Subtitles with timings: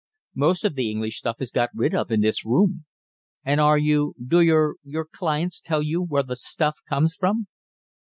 [0.33, 2.85] "Most of the English stuff is got rid of in this room."
[3.45, 7.45] "And are you do your your 'clients' tell you where the 'stuff' comes from?"